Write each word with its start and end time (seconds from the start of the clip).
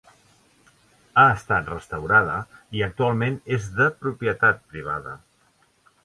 Ha 1.17 1.25
estat 1.33 1.67
restaurada 1.73 2.37
i 2.77 2.81
actualment 2.87 3.37
és 3.57 3.67
de 3.81 3.87
propietat 4.05 4.63
privada. 4.73 5.13